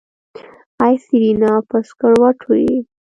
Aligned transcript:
ای 0.83 0.95
سېرېنا 1.05 1.53
په 1.69 1.77
سکروټو 1.89 2.51
يې. 2.63 2.75